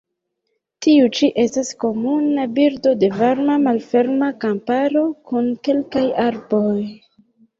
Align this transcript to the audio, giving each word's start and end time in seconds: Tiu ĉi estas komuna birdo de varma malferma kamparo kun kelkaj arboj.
Tiu 0.85 1.09
ĉi 1.17 1.27
estas 1.43 1.67
komuna 1.83 2.45
birdo 2.55 2.93
de 3.03 3.09
varma 3.19 3.57
malferma 3.67 4.31
kamparo 4.45 5.05
kun 5.31 5.51
kelkaj 5.69 6.05
arboj. 6.25 6.75